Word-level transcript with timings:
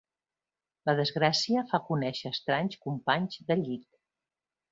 La 0.89 0.95
desgràcia 0.99 1.65
fa 1.73 1.81
conèixer 1.91 2.33
estranys 2.37 2.81
companys 2.87 3.39
de 3.51 3.61
llit. 3.63 3.87